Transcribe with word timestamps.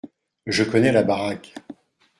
Je 0.47 0.63
connais 0.63 0.91
la 0.91 1.03
baraque. 1.03 1.53